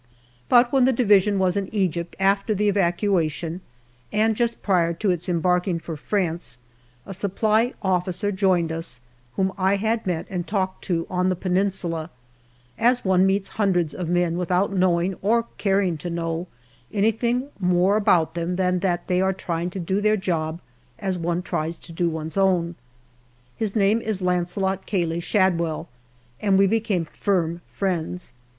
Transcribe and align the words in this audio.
But 0.49 0.73
when 0.73 0.85
the 0.85 0.93
Division 0.93 1.37
was 1.37 1.55
in 1.55 1.69
Egypt, 1.71 2.15
after 2.19 2.55
the 2.55 2.71
evacua 2.71 3.29
tion, 3.29 3.61
and 4.11 4.35
just 4.35 4.63
prior 4.63 4.93
to 4.93 5.11
its 5.11 5.29
embarking 5.29 5.77
for 5.77 5.95
France, 5.95 6.57
a 7.05 7.13
Supply 7.13 7.75
Officer 7.83 8.31
joined 8.31 8.71
us 8.71 8.99
whom 9.35 9.53
I 9.59 9.75
had 9.75 10.07
met 10.07 10.25
and 10.27 10.47
talked 10.47 10.83
to 10.85 11.05
on 11.07 11.29
the 11.29 11.35
Peninsula, 11.35 12.09
as 12.79 13.05
one 13.05 13.27
meets 13.27 13.49
hundreds 13.49 13.93
of 13.93 14.09
men, 14.09 14.37
without 14.39 14.73
knowing, 14.73 15.17
or 15.21 15.43
caring 15.59 15.99
to 15.99 16.09
know, 16.09 16.47
anything 16.91 17.49
more 17.59 17.95
about 17.95 18.33
them 18.33 18.55
than 18.55 18.79
that 18.79 19.05
they 19.05 19.21
are 19.21 19.33
trying 19.33 19.69
to 19.69 19.79
do 19.79 20.01
their 20.01 20.17
job 20.17 20.61
as 20.97 21.19
one 21.19 21.43
tries 21.43 21.77
to 21.77 21.91
do 21.91 22.09
one's 22.09 22.37
own. 22.37 22.73
His 23.55 23.75
name 23.75 24.01
is 24.01 24.19
Launcelot 24.19 24.87
Cayley 24.87 25.19
Shadwell, 25.19 25.89
and 26.41 26.57
we 26.57 26.65
became 26.65 27.05
firm 27.05 27.61
friends. 27.71 28.33